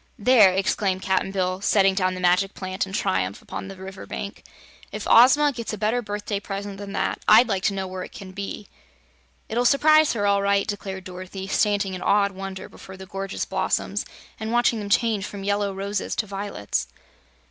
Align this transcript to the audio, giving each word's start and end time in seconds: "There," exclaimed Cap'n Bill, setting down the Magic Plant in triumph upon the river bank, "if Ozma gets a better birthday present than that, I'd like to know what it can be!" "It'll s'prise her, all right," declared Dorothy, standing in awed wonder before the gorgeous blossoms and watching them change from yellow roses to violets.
"There," 0.17 0.51
exclaimed 0.51 1.03
Cap'n 1.03 1.29
Bill, 1.31 1.61
setting 1.61 1.93
down 1.93 2.15
the 2.15 2.19
Magic 2.19 2.55
Plant 2.55 2.87
in 2.87 2.91
triumph 2.91 3.39
upon 3.39 3.67
the 3.67 3.75
river 3.75 4.07
bank, 4.07 4.43
"if 4.91 5.07
Ozma 5.07 5.51
gets 5.51 5.73
a 5.73 5.77
better 5.77 6.01
birthday 6.01 6.39
present 6.39 6.79
than 6.79 6.93
that, 6.93 7.19
I'd 7.27 7.47
like 7.47 7.61
to 7.65 7.75
know 7.75 7.85
what 7.85 7.99
it 8.03 8.11
can 8.11 8.31
be!" 8.31 8.67
"It'll 9.47 9.63
s'prise 9.63 10.13
her, 10.13 10.25
all 10.25 10.41
right," 10.41 10.65
declared 10.67 11.03
Dorothy, 11.03 11.45
standing 11.45 11.93
in 11.93 12.01
awed 12.01 12.31
wonder 12.31 12.67
before 12.67 12.97
the 12.97 13.05
gorgeous 13.05 13.45
blossoms 13.45 14.03
and 14.39 14.51
watching 14.51 14.79
them 14.79 14.89
change 14.89 15.25
from 15.27 15.43
yellow 15.43 15.71
roses 15.71 16.15
to 16.15 16.25
violets. 16.25 16.87